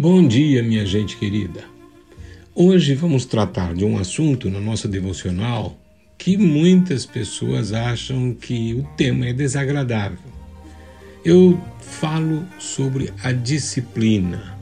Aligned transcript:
Bom 0.00 0.26
dia, 0.26 0.62
minha 0.62 0.86
gente 0.86 1.18
querida. 1.18 1.62
Hoje 2.54 2.94
vamos 2.94 3.26
tratar 3.26 3.74
de 3.74 3.84
um 3.84 3.98
assunto 3.98 4.48
na 4.48 4.58
nossa 4.58 4.88
devocional 4.88 5.78
que 6.16 6.38
muitas 6.38 7.04
pessoas 7.04 7.74
acham 7.74 8.32
que 8.32 8.72
o 8.72 8.82
tema 8.96 9.26
é 9.26 9.34
desagradável. 9.34 10.16
Eu 11.22 11.62
falo 11.82 12.46
sobre 12.58 13.12
a 13.22 13.30
disciplina. 13.30 14.56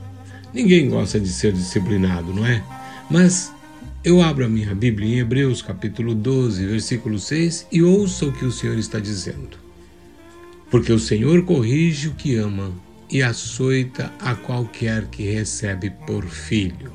Ninguém 0.53 0.89
gosta 0.89 1.17
de 1.17 1.29
ser 1.29 1.53
disciplinado, 1.53 2.33
não 2.33 2.45
é? 2.45 2.61
Mas 3.09 3.49
eu 4.03 4.21
abro 4.21 4.43
a 4.43 4.49
minha 4.49 4.75
Bíblia 4.75 5.07
em 5.07 5.19
Hebreus 5.19 5.61
capítulo 5.61 6.13
12, 6.13 6.65
versículo 6.65 7.17
6 7.17 7.67
e 7.71 7.81
ouça 7.81 8.25
o 8.25 8.33
que 8.33 8.43
o 8.43 8.51
Senhor 8.51 8.77
está 8.77 8.99
dizendo. 8.99 9.57
Porque 10.69 10.91
o 10.91 10.99
Senhor 10.99 11.45
corrige 11.45 12.09
o 12.09 12.13
que 12.13 12.35
ama 12.35 12.73
e 13.09 13.23
açoita 13.23 14.11
a 14.19 14.35
qualquer 14.35 15.05
que 15.07 15.31
recebe 15.31 15.89
por 16.05 16.25
filho. 16.25 16.93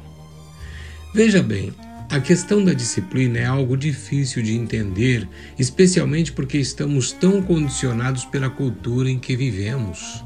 Veja 1.14 1.42
bem, 1.42 1.72
a 2.10 2.20
questão 2.20 2.64
da 2.64 2.72
disciplina 2.72 3.38
é 3.38 3.44
algo 3.44 3.76
difícil 3.76 4.42
de 4.42 4.54
entender, 4.54 5.28
especialmente 5.58 6.32
porque 6.32 6.58
estamos 6.58 7.12
tão 7.12 7.42
condicionados 7.42 8.24
pela 8.24 8.50
cultura 8.50 9.10
em 9.10 9.18
que 9.18 9.34
vivemos. 9.34 10.24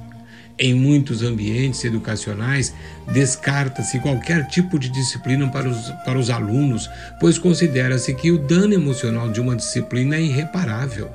Em 0.58 0.74
muitos 0.74 1.22
ambientes 1.22 1.84
educacionais, 1.84 2.74
descarta-se 3.12 4.00
qualquer 4.00 4.48
tipo 4.48 4.78
de 4.78 4.88
disciplina 4.88 5.48
para 5.48 5.68
os, 5.68 5.91
para 6.05 6.18
os 6.18 6.30
alunos, 6.30 6.91
pois 7.20 7.38
considera-se 7.38 8.12
que 8.12 8.32
o 8.32 8.38
dano 8.38 8.74
emocional 8.74 9.30
de 9.30 9.41
uma 9.41 9.55
disciplina 9.55 10.16
é 10.16 10.22
irreparável. 10.22 11.08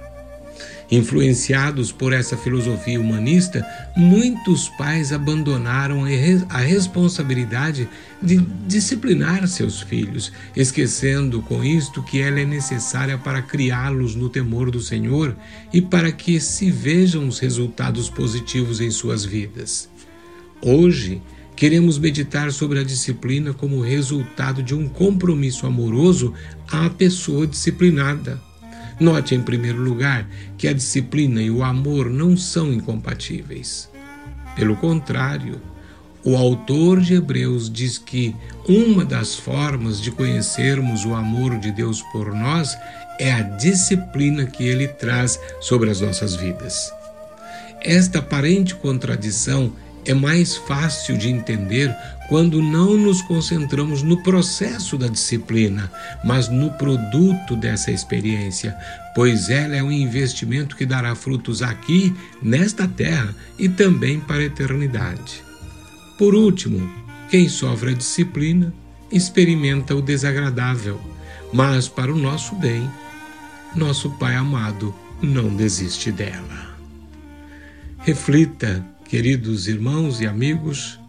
Influenciados 0.91 1.91
por 1.91 2.13
essa 2.13 2.38
filosofia 2.38 2.99
humanista, 2.99 3.66
muitos 3.95 4.70
pais 4.70 5.12
abandonaram 5.12 6.03
a 6.49 6.57
responsabilidade 6.57 7.89
de 8.21 8.38
disciplinar 8.67 9.48
seus 9.48 9.81
filhos, 9.81 10.31
esquecendo 10.55 11.41
com 11.41 11.63
isto 11.63 12.04
que 12.04 12.21
ela 12.21 12.40
é 12.40 12.46
necessária 12.46 13.18
para 13.18 13.41
criá-los 13.41 14.15
no 14.15 14.29
temor 14.29 14.70
do 14.70 14.81
Senhor 14.81 15.35
e 15.74 15.81
para 15.81 16.12
que 16.12 16.40
se 16.40 16.70
vejam 16.70 17.27
os 17.27 17.40
resultados 17.40 18.09
positivos 18.09 18.79
em 18.79 18.91
suas 18.91 19.26
vidas. 19.26 19.90
Hoje, 20.62 21.21
Queremos 21.55 21.99
meditar 21.99 22.51
sobre 22.51 22.79
a 22.79 22.84
disciplina 22.84 23.54
como 23.54 23.79
resultado 23.79 24.63
de 24.63 24.74
um 24.74 24.90
compromisso 24.90 25.68
amoroso 25.68 26.34
à 26.68 26.90
pessoa 26.90 27.46
disciplinada. 27.46 28.41
Note, 28.99 29.36
em 29.36 29.41
primeiro 29.41 29.82
lugar, 29.82 30.27
que 30.58 30.68
a 30.68 30.74
disciplina 30.74 31.41
e 31.41 31.49
o 31.49 31.63
amor 31.63 32.10
não 32.10 32.38
são 32.38 32.72
incompatíveis. 32.72 33.90
Pelo 34.55 34.76
contrário, 34.76 35.62
o 36.24 36.38
autor 36.38 37.02
de 37.02 37.16
Hebreus 37.16 37.70
diz 37.70 37.98
que 37.98 38.36
uma 38.68 39.04
das 39.04 39.36
formas 39.36 39.99
de 39.99 40.10
conhecermos 40.10 41.04
o 41.04 41.14
amor 41.14 41.60
de 41.60 41.71
Deus 41.71 42.02
por 42.14 42.34
nós 42.34 42.77
é 43.20 43.32
a 43.34 43.41
disciplina 43.41 44.46
que 44.46 44.64
ele 44.64 44.88
traz 44.88 45.40
sobre 45.60 45.90
as 45.90 45.99
nossas 45.99 46.36
vidas. 46.36 46.91
Esta 47.82 48.20
aparente 48.20 48.74
contradição 48.76 49.74
é 50.05 50.13
mais 50.13 50.55
fácil 50.55 51.18
de 51.18 51.29
entender 51.29 51.96
quando 52.27 52.62
não 52.62 52.98
nos 52.98 53.21
concentramos 53.21 54.01
no 54.01 54.21
processo 54.23 54.98
da 54.98 55.07
disciplina, 55.07 55.91
mas 56.23 56.49
no 56.49 56.71
produto 56.71 57.55
dessa 57.55 57.91
experiência, 57.91 58.76
pois 59.13 59.49
ela 59.49 59.76
é 59.76 59.84
um 59.84 59.91
investimento 59.91 60.76
que 60.76 60.85
dará 60.85 61.13
frutos 61.15 61.62
aqui, 61.62 62.13
nesta 62.41 62.87
terra 62.87 63.35
e 63.59 63.70
também 63.70 64.19
para 64.19 64.38
a 64.38 64.46
eternidade. 64.46 65.44
Por 66.18 66.34
último, 66.34 66.91
quem 67.29 67.47
sofre 67.50 67.91
a 67.91 67.96
disciplina 67.96 68.74
experimenta 69.12 69.96
o 69.96 70.01
desagradável, 70.01 71.00
mas 71.51 71.88
para 71.88 72.12
o 72.12 72.18
nosso 72.18 72.56
bem, 72.56 72.90
nosso 73.75 74.09
Pai 74.12 74.35
amado 74.35 74.94
não 75.22 75.50
desiste 75.50 76.12
dela. 76.12 76.75
Reflita 78.00 78.85
queridos 79.08 79.68
irmãos 79.68 80.19
e 80.22 80.28
amigos, 80.28 81.00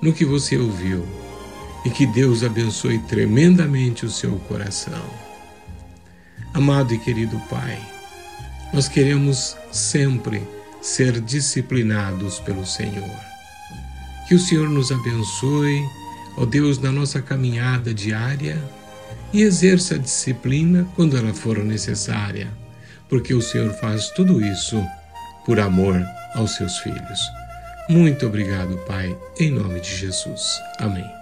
no 0.00 0.12
que 0.12 0.24
você 0.24 0.56
ouviu 0.56 1.06
e 1.84 1.90
que 1.90 2.06
Deus 2.06 2.42
abençoe 2.42 2.98
tremendamente 3.00 4.06
o 4.06 4.10
seu 4.10 4.36
coração. 4.48 5.04
Amado 6.54 6.94
e 6.94 6.98
querido 6.98 7.40
Pai, 7.48 7.78
nós 8.72 8.88
queremos 8.88 9.56
sempre 9.70 10.42
ser 10.80 11.20
disciplinados 11.20 12.38
pelo 12.40 12.64
Senhor. 12.64 13.20
Que 14.28 14.34
o 14.34 14.38
Senhor 14.38 14.68
nos 14.68 14.90
abençoe, 14.90 15.82
ó 16.36 16.44
Deus, 16.44 16.78
na 16.78 16.90
nossa 16.90 17.20
caminhada 17.20 17.92
diária 17.92 18.62
e 19.32 19.42
exerça 19.42 19.94
a 19.94 19.98
disciplina 19.98 20.86
quando 20.94 21.16
ela 21.16 21.32
for 21.32 21.58
necessária, 21.58 22.48
porque 23.08 23.34
o 23.34 23.42
Senhor 23.42 23.72
faz 23.74 24.08
tudo 24.10 24.44
isso 24.44 24.82
por 25.44 25.60
amor 25.60 26.04
aos 26.34 26.52
seus 26.52 26.78
filhos. 26.78 27.20
Muito 27.88 28.26
obrigado, 28.26 28.76
Pai, 28.86 29.16
em 29.38 29.50
nome 29.50 29.80
de 29.80 29.94
Jesus. 29.96 30.60
Amém. 30.78 31.21